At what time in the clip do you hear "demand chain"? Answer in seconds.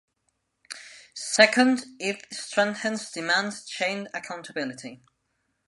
3.11-4.07